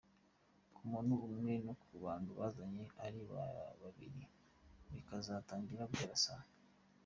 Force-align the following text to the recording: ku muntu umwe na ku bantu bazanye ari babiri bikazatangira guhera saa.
ku 0.73 0.79
muntu 0.91 1.13
umwe 1.27 1.53
na 1.65 1.73
ku 1.81 1.91
bantu 2.05 2.29
bazanye 2.39 2.85
ari 3.05 3.19
babiri 3.81 4.21
bikazatangira 4.91 5.89
guhera 5.91 6.17
saa. 6.25 6.47